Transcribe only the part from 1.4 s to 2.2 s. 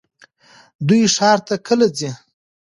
ته کله ځي؟